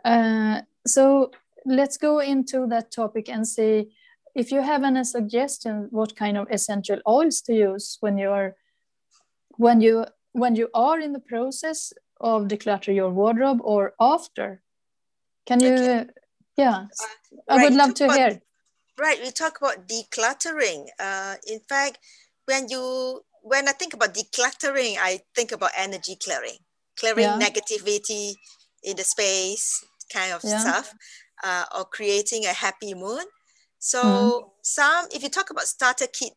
[0.05, 1.31] Uh, so
[1.65, 3.91] let's go into that topic and see
[4.35, 8.57] if you have any suggestion what kind of essential oils to use when you're
[9.57, 14.63] when you when you are in the process of declutter your wardrobe or after?
[15.47, 15.75] Can you?
[15.75, 16.07] Okay.
[16.57, 17.07] Yeah, uh,
[17.49, 18.43] I right, would love to about, hear.
[18.99, 20.87] Right, we talk about decluttering.
[21.01, 21.99] Uh, in fact,
[22.45, 26.59] when you when I think about decluttering, I think about energy clearing,
[26.99, 27.39] clearing yeah.
[27.39, 28.35] negativity
[28.85, 30.59] in the space, kind of yeah.
[30.59, 30.95] stuff,
[31.45, 33.25] uh, or creating a happy mood.
[33.79, 34.43] So mm.
[34.63, 36.33] some, if you talk about starter kit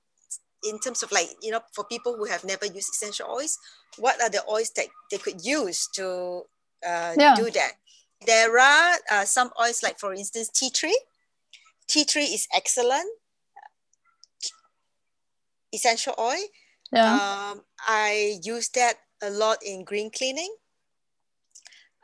[0.64, 3.58] in terms of like, you know, for people who have never used essential oils,
[3.98, 6.44] what are the oils that they could use to
[6.86, 7.36] uh, yeah.
[7.36, 7.74] do that?
[8.26, 11.00] There are uh, some oils like, for instance, tea tree.
[11.88, 13.10] Tea tree is excellent
[15.76, 16.42] essential oil.
[16.92, 17.14] Yeah.
[17.14, 20.56] Um, I use that a lot in green cleaning.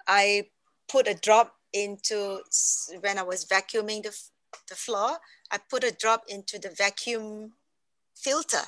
[0.08, 0.50] I
[0.90, 2.40] put a drop into
[3.02, 4.16] when I was vacuuming the,
[4.70, 5.18] the floor.
[5.52, 7.54] I put a drop into the vacuum
[8.16, 8.66] filter.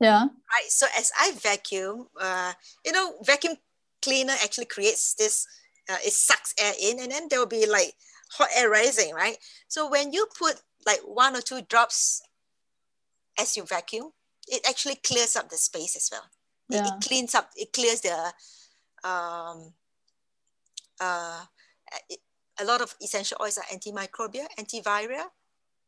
[0.00, 0.22] Yeah.
[0.22, 0.68] Right.
[0.68, 2.52] So as I vacuum, uh,
[2.84, 3.56] you know, vacuum
[4.02, 5.46] cleaner actually creates this.
[5.90, 7.94] Uh, it sucks air in, and then there will be like
[8.32, 9.38] hot air rising, right?
[9.68, 12.22] So when you put like one or two drops
[13.38, 14.12] as you vacuum,
[14.46, 16.24] it actually clears up the space as well.
[16.68, 16.84] Yeah.
[16.84, 18.32] It, it, cleans up, it clears the,
[19.08, 19.72] um,
[21.00, 21.44] uh,
[22.60, 25.26] a lot of essential oils are antimicrobial, antiviral.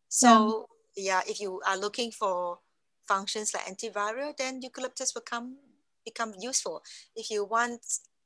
[0.08, 1.22] So yeah.
[1.24, 2.58] yeah, if you are looking for
[3.06, 5.56] functions like antiviral, then eucalyptus will come,
[6.04, 6.82] become useful.
[7.16, 7.80] If you want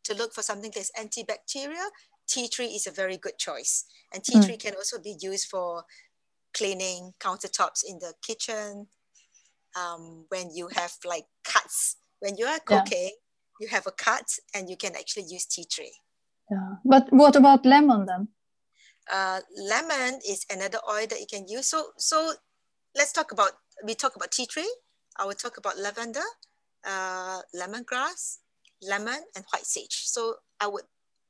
[0.04, 1.88] to look for something that's antibacterial,
[2.28, 3.84] tea tree is a very good choice.
[4.12, 4.60] And tea tree mm.
[4.60, 5.84] can also be used for
[6.52, 8.86] cleaning countertops in the kitchen,
[9.76, 11.96] um, when you have like cuts.
[12.20, 13.60] When you are cooking, yeah.
[13.60, 15.92] you have a cut and you can actually use tea tree.
[16.50, 16.76] Yeah.
[16.84, 18.28] But what about lemon then?
[19.10, 21.66] Uh, lemon is another oil that you can use.
[21.68, 22.32] So, so
[22.96, 23.52] let's talk about,
[23.84, 24.72] we talk about tea tree.
[25.16, 26.24] I will talk about lavender,
[26.84, 28.38] uh, lemongrass,
[28.82, 30.02] lemon, and white sage.
[30.04, 30.84] So I would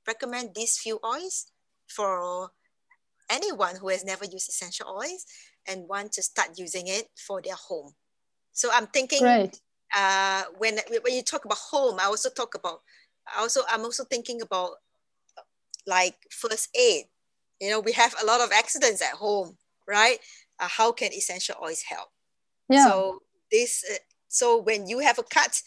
[0.06, 1.46] recommend these few oils
[1.86, 2.50] for
[3.30, 5.26] anyone who has never used essential oils
[5.66, 7.92] and want to start using it for their home.
[8.52, 9.24] So I'm thinking
[9.96, 12.80] uh, when when you talk about home, I also talk about
[13.26, 14.76] I also I'm also thinking about
[15.86, 17.04] like first aid.
[17.60, 19.56] You know, we have a lot of accidents at home,
[19.88, 20.18] right?
[20.58, 22.08] Uh, how can essential oils help?
[22.68, 22.86] Yeah.
[22.86, 23.96] So this uh,
[24.28, 25.62] so when you have a cut,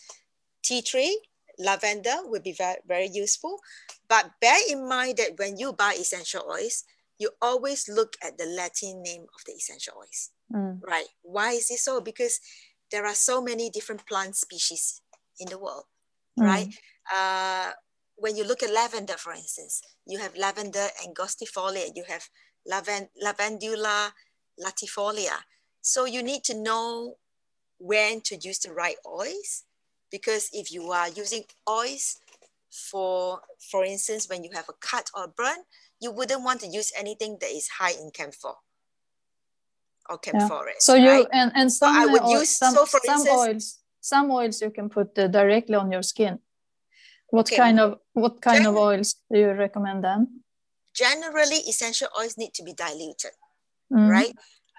[0.61, 1.19] tea tree,
[1.57, 3.59] lavender would be very, very useful.
[4.09, 6.83] But bear in mind that when you buy essential oils,
[7.17, 10.79] you always look at the Latin name of the essential oils, mm.
[10.83, 11.07] right?
[11.23, 11.99] Why is this so?
[11.99, 12.39] Because
[12.91, 15.01] there are so many different plant species
[15.39, 15.85] in the world,
[16.39, 16.45] mm.
[16.45, 16.67] right?
[17.11, 17.71] Uh,
[18.17, 22.27] when you look at lavender, for instance, you have lavender angustifolia, you have
[22.69, 24.11] lavend- lavandula
[24.59, 25.37] latifolia.
[25.81, 27.17] So you need to know
[27.79, 29.63] when to use the right oils,
[30.11, 32.19] because if you are using oils
[32.71, 35.63] for, for instance, when you have a cut or burn,
[35.99, 38.53] you wouldn't want to use anything that is high in camphor
[40.09, 40.65] or camphor.
[40.65, 40.73] Yeah.
[40.79, 41.27] So you right?
[41.31, 44.31] and and some so I would oil, use some, so for some instance, oils some
[44.31, 46.39] oils you can put uh, directly on your skin.
[47.29, 47.57] What okay.
[47.57, 50.41] kind of what kind Gen- of oils do you recommend then?
[50.95, 53.31] Generally, essential oils need to be diluted,
[53.91, 54.09] mm.
[54.09, 54.33] right?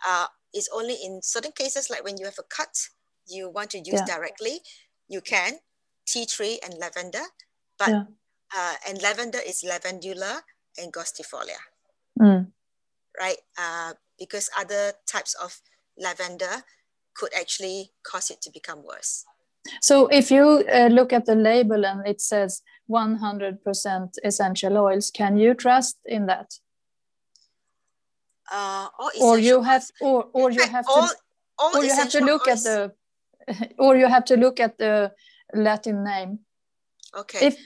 [0.08, 2.74] Uh, it's only in certain cases like when you have a cut,
[3.26, 4.06] you want to use yeah.
[4.06, 4.60] directly,
[5.08, 5.58] you can
[6.06, 7.22] tea tree and lavender,
[7.78, 8.04] but yeah.
[8.56, 10.40] uh, and lavender is lavandula
[10.80, 11.60] angustifolia,
[12.18, 12.46] mm.
[13.20, 13.38] right?
[13.58, 15.60] Uh, because other types of
[15.98, 16.64] lavender
[17.14, 19.24] could actually cause it to become worse.
[19.80, 25.36] So if you uh, look at the label and it says 100% essential oils, can
[25.36, 26.54] you trust in that?
[28.50, 28.88] Uh,
[29.20, 31.14] or you have, or, or you have all, to,
[31.58, 32.66] all or you have to look oils.
[32.66, 32.92] at
[33.46, 35.12] the, or you have to look at the
[35.54, 36.40] Latin name.
[37.14, 37.48] Okay.
[37.48, 37.58] If,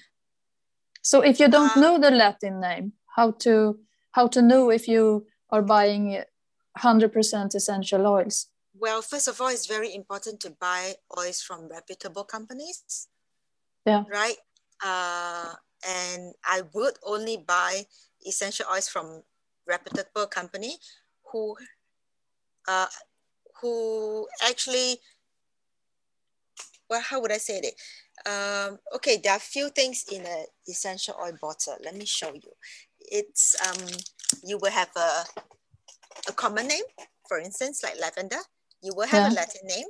[1.03, 3.79] so if you don't uh, know the Latin name, how to
[4.13, 6.23] how to know if you are buying
[6.79, 8.49] 100% essential oils?
[8.75, 13.09] Well, first of all, it's very important to buy oils from reputable companies.
[13.85, 14.05] Yeah.
[14.11, 14.37] Right?
[14.85, 15.55] Uh,
[15.87, 17.87] and I would only buy
[18.27, 19.23] essential oils from
[19.67, 20.77] reputable company
[21.31, 21.57] who
[22.69, 22.87] uh,
[23.61, 24.99] who actually
[26.91, 27.75] well how would I say it
[28.29, 32.33] um, okay there are a few things in an essential oil bottle let me show
[32.35, 32.53] you
[32.99, 33.89] it's um,
[34.45, 35.25] you will have a
[36.29, 36.85] a common name,
[37.29, 38.39] for instance, like lavender,
[38.83, 39.35] you will have yeah.
[39.35, 39.87] a Latin name.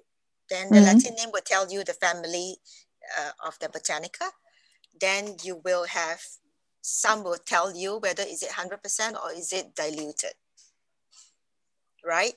[0.50, 0.84] Then the mm-hmm.
[0.84, 2.56] Latin name will tell you the family
[3.18, 4.28] uh, of the botanica.
[5.00, 6.20] Then you will have
[6.82, 10.34] some will tell you whether is it 100% or is it diluted,
[12.04, 12.34] right?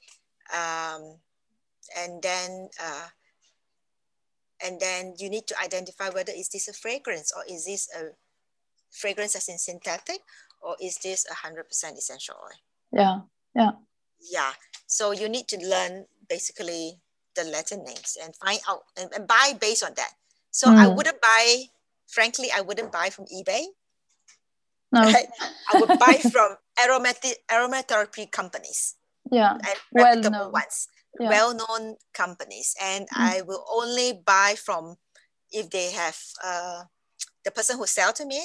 [0.54, 1.18] Um,
[1.98, 3.08] and then uh,
[4.64, 8.16] And then you need to identify whether is this a fragrance or is this a
[8.90, 10.22] fragrance as in synthetic
[10.62, 12.60] or is this a 100% essential oil?
[12.92, 13.20] Yeah,
[13.56, 13.72] yeah.
[14.32, 14.54] Yeah,
[14.88, 17.00] so you need to learn basically
[17.36, 20.12] the letter names and find out and, and buy based on that.
[20.52, 20.78] So mm.
[20.78, 21.64] I wouldn't buy,
[22.08, 23.66] frankly, I wouldn't buy from eBay.
[24.92, 25.02] No.
[25.12, 25.28] Right?
[25.74, 28.96] I would buy from aromatic aromatherapy companies.
[29.32, 29.54] Yeah.
[29.54, 30.88] And reputable well ones.
[31.20, 31.30] Yeah.
[31.30, 32.76] Well-known companies.
[32.82, 33.18] And mm.
[33.18, 34.96] I will only buy from
[35.52, 36.84] if they have uh,
[37.44, 38.42] the person who sell to me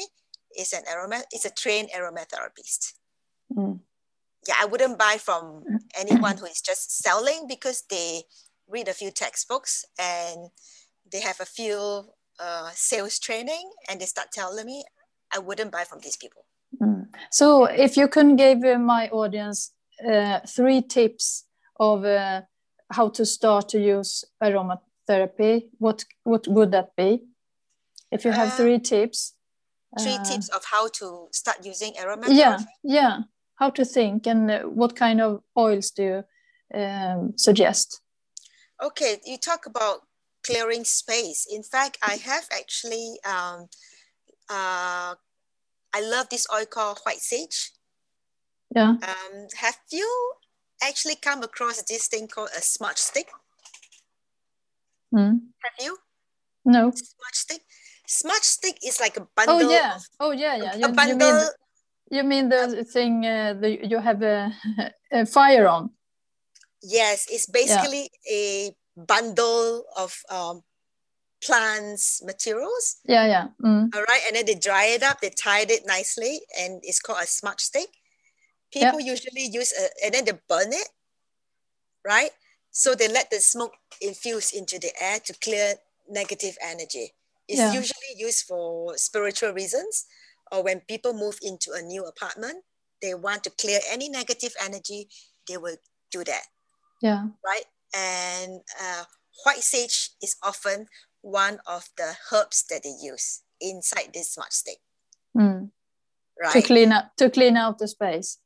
[0.57, 2.95] is an aroma is a trained aromatherapist.
[3.57, 3.81] Mm.
[4.49, 5.65] Yeah, I wouldn't buy from
[5.99, 8.23] anyone who is just selling because they
[8.69, 10.51] read a few textbooks and
[11.11, 12.05] they have a few
[12.39, 14.85] uh, sales training and they start telling me
[15.35, 16.45] I wouldn't buy from these people.
[16.81, 17.09] Mm.
[17.31, 19.73] So if you can give uh, my audience
[20.09, 21.45] uh, three tips
[21.79, 22.43] of uh,
[22.91, 27.25] how to start to use aromatherapy, what what would that be?
[28.11, 29.35] If you have uh, three tips.
[29.99, 32.37] Three uh, tips of how to start using aromatherapy.
[32.37, 33.19] Yeah, yeah.
[33.61, 38.01] How to think and what kind of oils do you um, suggest?
[38.83, 40.01] Okay, you talk about
[40.43, 41.47] clearing space.
[41.53, 43.69] In fact, I have actually, um,
[44.49, 45.15] uh,
[45.93, 47.73] I love this oil called white sage.
[48.75, 48.97] Yeah.
[49.03, 50.09] Um, have you
[50.83, 53.29] actually come across this thing called a smudge stick?
[55.15, 55.41] Mm.
[55.63, 55.99] Have you?
[56.65, 56.93] No.
[56.93, 57.61] Smudge stick.
[58.07, 59.57] Smudge stick is like a bundle.
[59.57, 59.99] Oh yeah.
[60.19, 60.77] Oh yeah, yeah.
[60.77, 61.29] You, a bundle.
[61.29, 61.49] You mean,
[62.11, 64.53] you mean the thing uh, the, you have a,
[65.13, 65.91] a fire on?
[66.83, 68.35] Yes, it's basically yeah.
[68.35, 70.63] a bundle of um,
[71.45, 72.97] plants materials.
[73.05, 73.49] Yeah, yeah.
[73.63, 73.95] Mm.
[73.95, 75.21] All right, and then they dry it up.
[75.21, 77.89] They tied it nicely, and it's called a smudge stick.
[78.73, 80.89] People usually use a, and then they burn it,
[82.05, 82.31] right?
[82.71, 85.75] So they let the smoke infuse into the air to clear
[86.09, 87.13] negative energy.
[87.49, 87.73] It's yeah.
[87.73, 90.07] usually used for spiritual reasons,
[90.53, 92.65] or when people move into a new apartment,
[93.03, 95.09] they want to clear any negative energy.
[95.49, 95.77] They will
[96.11, 96.43] do that.
[97.03, 97.27] Yeah.
[97.45, 99.05] Right and uh,
[99.45, 100.87] white sage is often
[101.23, 104.79] one of the herbs that they use inside this smudge stick.
[105.37, 105.71] Mm.
[106.41, 106.53] Right.
[106.53, 108.39] To clean up to clean out the space.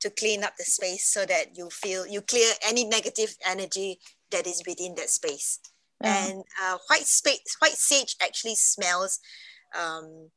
[0.00, 3.98] To clean up the space so that you feel you clear any negative energy
[4.30, 5.60] that is within that space.
[6.02, 6.26] Yeah.
[6.26, 9.20] And uh, white space, white sage actually smells
[9.78, 10.30] um,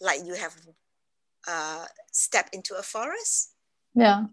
[0.00, 0.54] like you have
[1.48, 3.52] uh, stepped into a forest.
[3.94, 4.26] Yeah.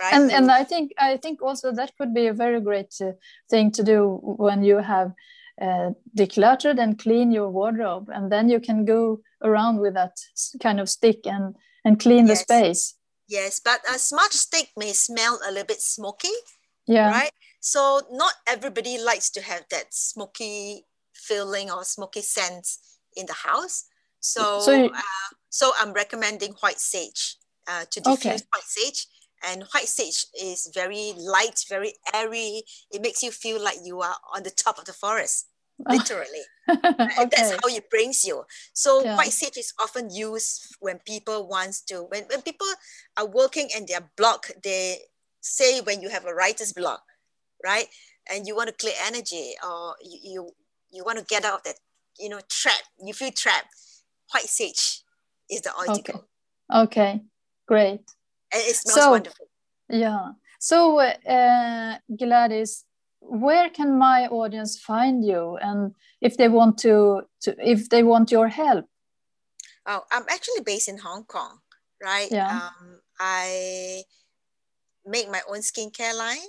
[0.00, 0.12] Right?
[0.12, 3.12] And and i think i think also that could be a very great uh,
[3.48, 5.14] thing to do when you have
[5.58, 10.18] uh, decluttered and clean your wardrobe and then you can go around with that
[10.62, 12.28] kind of stick and and clean yes.
[12.28, 12.94] the space.
[13.26, 16.36] Yes but a smudge stick may smell a little bit smoky
[16.86, 17.10] yeah.
[17.10, 17.30] right?
[17.60, 22.68] So not everybody likes to have that smoky feeling or smoky scent
[23.16, 23.84] in the house
[24.26, 25.00] so so, uh,
[25.50, 27.36] so i'm recommending white sage
[27.68, 28.30] uh, to diffuse okay.
[28.52, 29.06] white sage
[29.44, 32.62] and white sage is very light, very airy.
[32.90, 35.46] It makes you feel like you are on the top of the forest,
[35.88, 36.44] literally.
[36.68, 37.28] okay.
[37.30, 38.44] That's how it brings you.
[38.72, 39.16] So yeah.
[39.16, 42.66] white sage is often used when people wants to, when, when people
[43.16, 44.98] are working and they're blocked, they
[45.40, 47.02] say when you have a writer's block,
[47.64, 47.86] right?
[48.28, 50.50] And you want to clear energy or you, you,
[50.90, 51.76] you want to get out of that,
[52.18, 53.68] you know, trap, you feel trapped.
[54.32, 55.02] White sage
[55.50, 56.14] is the oil okay.
[56.72, 57.20] Okay,
[57.66, 58.02] great
[58.52, 59.46] and it smells so, wonderful.
[59.88, 60.32] Yeah.
[60.58, 62.84] So uh, Gladys,
[63.20, 68.30] where can my audience find you, and if they want to, to if they want
[68.30, 68.86] your help?
[69.86, 71.58] Oh, I'm actually based in Hong Kong,
[72.02, 72.28] right?
[72.30, 72.50] Yeah.
[72.50, 74.02] Um, I
[75.04, 76.48] make my own skincare line,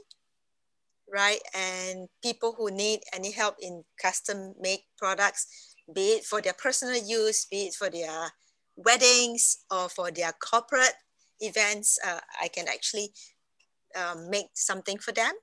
[1.14, 1.40] right?
[1.54, 6.96] And people who need any help in custom make products, be it for their personal
[6.96, 8.32] use, be it for their
[8.76, 10.94] weddings or for their corporate
[11.40, 13.10] events, uh, I can actually
[13.96, 15.34] um, make something for them.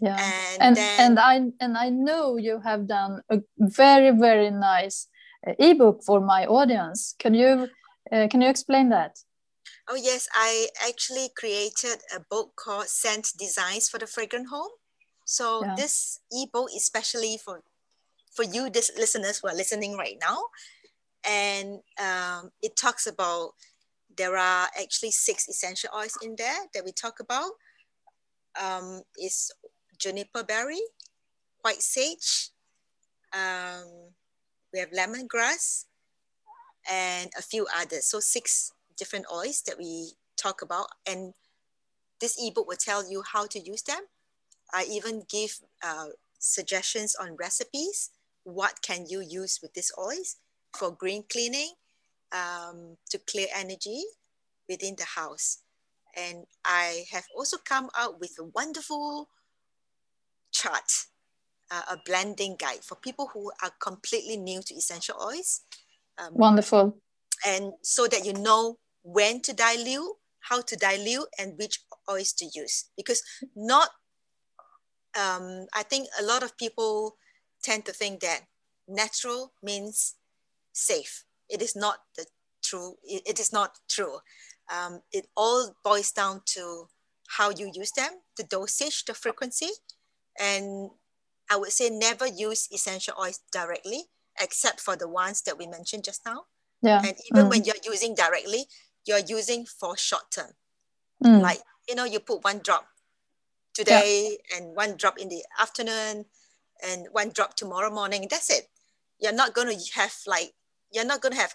[0.00, 4.50] Yeah, and and, then, and I and I know you have done a very very
[4.50, 5.08] nice
[5.46, 7.14] uh, ebook for my audience.
[7.18, 7.68] Can you
[8.10, 9.18] uh, can you explain that?
[9.88, 14.70] Oh yes, I actually created a book called Scent Designs for the Fragrant Home.
[15.26, 15.74] So yeah.
[15.76, 17.60] this ebook is especially for
[18.40, 20.38] for you, this listeners who are listening right now,
[21.28, 23.50] and um, it talks about
[24.16, 27.50] there are actually six essential oils in there that we talk about.
[28.60, 29.52] Um, is
[29.98, 30.80] juniper berry,
[31.60, 32.50] white sage,
[33.32, 33.84] um,
[34.72, 35.84] we have lemongrass,
[36.90, 38.06] and a few others.
[38.06, 40.86] So six different oils that we talk about.
[41.06, 41.34] And
[42.20, 44.00] this ebook will tell you how to use them.
[44.72, 46.06] I even give uh,
[46.38, 48.10] suggestions on recipes
[48.44, 50.36] what can you use with these oils
[50.76, 51.72] for green cleaning,
[52.32, 54.02] um, to clear energy
[54.68, 55.58] within the house.
[56.16, 59.28] And I have also come out with a wonderful
[60.52, 61.06] chart,
[61.70, 65.62] uh, a blending guide for people who are completely new to essential oils.
[66.18, 66.98] Um, Wonderful.
[67.46, 71.80] And so that you know when to dilute, how to dilute, and which
[72.10, 72.90] oils to use.
[72.96, 73.22] Because
[73.54, 73.90] not,
[75.18, 77.16] um, I think a lot of people
[77.62, 78.42] tend to think that
[78.88, 80.14] natural means
[80.72, 81.24] safe.
[81.48, 82.26] It is not the
[82.62, 84.18] true, it, it is not true.
[84.72, 86.88] Um, it all boils down to
[87.28, 89.70] how you use them, the dosage, the frequency,
[90.38, 90.90] and
[91.50, 94.04] I would say never use essential oils directly,
[94.40, 96.44] except for the ones that we mentioned just now.
[96.82, 97.02] Yeah.
[97.04, 97.50] And even mm.
[97.50, 98.66] when you're using directly,
[99.06, 100.52] you're using for short term.
[101.24, 101.40] Mm.
[101.40, 102.86] Like, you know, you put one drop
[103.74, 104.56] today yeah.
[104.58, 106.24] and one drop in the afternoon
[106.84, 108.26] and one drop tomorrow morning.
[108.30, 108.68] That's it.
[109.20, 110.52] You're not going to have like,
[110.92, 111.54] you're not going to have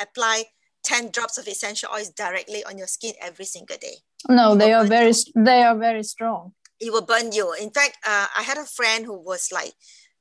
[0.00, 0.44] apply
[0.84, 3.96] 10 drops of essential oils directly on your skin every single day.
[4.28, 5.44] No, they are very, you.
[5.44, 6.52] they are very strong.
[6.80, 7.52] It will burn you.
[7.60, 9.72] In fact, uh, I had a friend who was like,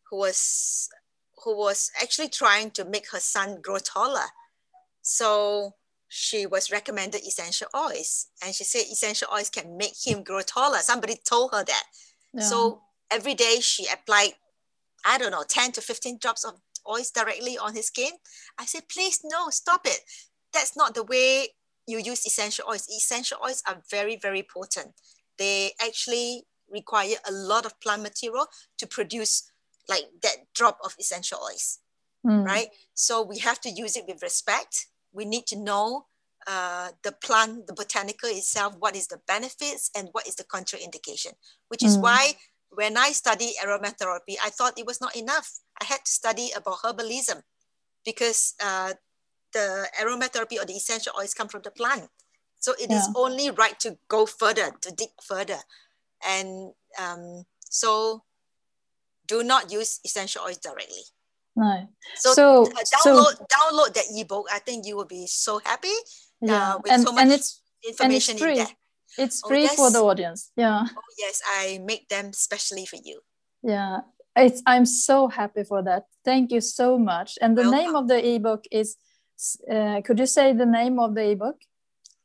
[0.09, 0.89] who was,
[1.43, 4.27] who was actually trying to make her son grow taller.
[5.01, 5.75] So
[6.09, 10.79] she was recommended essential oils and she said essential oils can make him grow taller.
[10.79, 11.83] Somebody told her that.
[12.33, 12.41] Yeah.
[12.41, 12.81] So
[13.11, 14.31] every day she applied,
[15.05, 16.55] I don't know, 10 to 15 drops of
[16.89, 18.11] oils directly on his skin.
[18.57, 19.99] I said, please no, stop it.
[20.53, 21.49] That's not the way
[21.85, 22.87] you use essential oils.
[22.89, 24.93] Essential oils are very, very potent.
[25.37, 28.47] They actually require a lot of plant material
[28.77, 29.51] to produce
[29.87, 31.79] like that drop of essential oils,
[32.25, 32.43] mm.
[32.45, 32.67] right?
[32.93, 34.87] So we have to use it with respect.
[35.13, 36.07] We need to know
[36.45, 41.33] uh, the plant, the botanical itself, what is the benefits and what is the contraindication,
[41.69, 42.01] which is mm.
[42.01, 42.33] why
[42.71, 45.59] when I studied aromatherapy, I thought it was not enough.
[45.81, 47.41] I had to study about herbalism
[48.05, 48.93] because uh,
[49.53, 52.09] the aromatherapy or the essential oils come from the plant.
[52.59, 52.97] So it yeah.
[52.97, 55.59] is only right to go further, to dig further.
[56.27, 58.23] And um, so
[59.27, 61.03] do not use essential oils directly.
[61.55, 61.87] No.
[62.15, 64.47] So, so uh, download so, download that ebook.
[64.51, 65.93] I think you will be so happy.
[66.41, 68.77] Yeah, uh, and, so and it's information and it's free.
[69.17, 69.75] It's oh, free oh, yes.
[69.75, 70.51] for the audience.
[70.55, 70.85] Yeah.
[70.85, 73.21] Oh, yes, I make them specially for you.
[73.63, 74.01] Yeah,
[74.35, 76.05] it's, I'm so happy for that.
[76.23, 77.37] Thank you so much.
[77.41, 77.79] And the Welcome.
[77.79, 78.95] name of the ebook is,
[79.71, 81.57] uh, could you say the name of the ebook?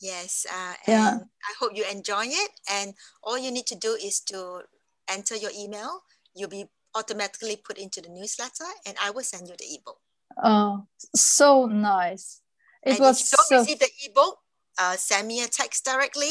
[0.00, 1.18] Yes, uh, yeah.
[1.20, 2.50] I hope you enjoy it.
[2.70, 4.62] And all you need to do is to
[5.08, 6.04] enter your email.
[6.34, 9.98] You'll be automatically put into the newsletter and I will send you the ebook.
[10.42, 12.40] Oh, so nice.
[12.82, 13.58] It and was if you don't so...
[13.60, 14.38] receive the ebook,
[14.78, 16.30] uh, send me a text directly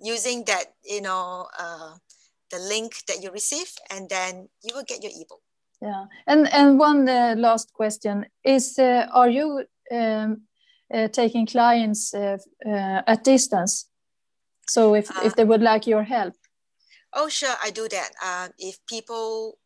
[0.00, 1.94] using that, you know, uh,
[2.50, 5.40] the link that you receive, and then you will get your ebook.
[5.80, 10.42] Yeah, and and one uh, last question is: uh, Are you um,
[10.92, 12.38] uh, taking clients uh,
[13.06, 13.88] at distance?
[14.66, 16.34] So if if they would like your help.
[17.12, 18.10] Oh, sure, I do that.
[18.58, 19.58] if people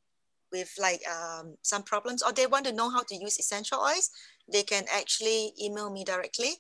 [0.55, 4.11] with like um, some problems or they want to know how to use essential oils,
[4.53, 6.53] they can actually email me directly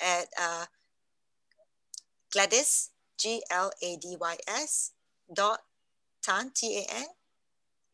[0.00, 0.66] at uh,
[2.32, 4.92] Gladys, G L A D Y S
[5.32, 5.60] dot
[6.22, 7.06] Tan, T A N,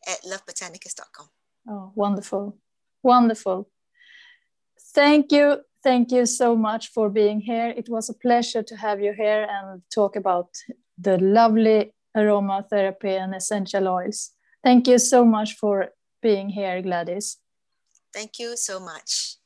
[0.09, 1.29] at luffbotanicus.com.
[1.69, 2.59] Oh, wonderful.
[3.03, 3.69] Wonderful.
[4.95, 5.59] Thank you.
[5.83, 7.69] Thank you so much for being here.
[7.77, 10.49] It was a pleasure to have you here and talk about
[10.99, 14.33] the lovely aromatherapy and essential oils.
[14.63, 15.89] Thank you so much for
[16.23, 17.39] being here, Gladys.
[18.15, 19.37] Thank you so much.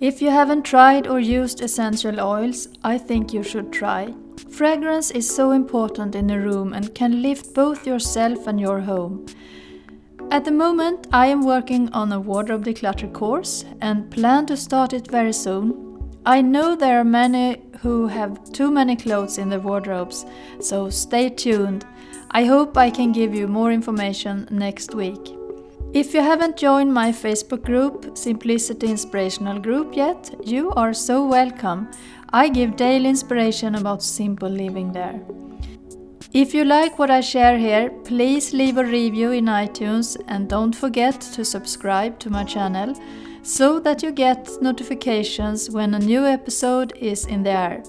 [0.00, 4.12] If you haven't tried or used essential oils, I think you should try.
[4.50, 9.26] Fragrance is so important in a room and can lift both yourself and your home.
[10.30, 14.92] At the moment, I am working on a wardrobe declutter course and plan to start
[14.92, 16.20] it very soon.
[16.26, 20.26] I know there are many who have too many clothes in their wardrobes,
[20.58, 21.84] so stay tuned.
[22.30, 25.34] I hope I can give you more information next week.
[25.92, 31.88] If you haven't joined my Facebook group, Simplicity Inspirational Group, yet, you are so welcome.
[32.32, 35.20] I give daily inspiration about simple living there.
[36.32, 40.74] If you like what I share here, please leave a review in iTunes and don't
[40.74, 42.92] forget to subscribe to my channel
[43.44, 47.84] so that you get notifications when a new episode is in the air.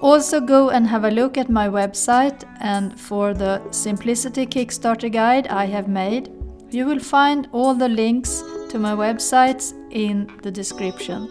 [0.00, 5.48] Also, go and have a look at my website, and for the Simplicity Kickstarter guide
[5.48, 6.30] I have made,
[6.70, 11.28] you will find all the links to my websites in the description.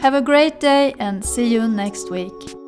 [0.00, 2.65] Have a great day and see you next week.